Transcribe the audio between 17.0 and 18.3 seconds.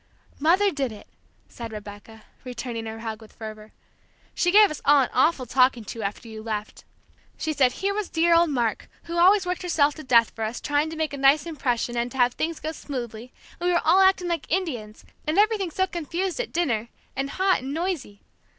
and hot and noisy!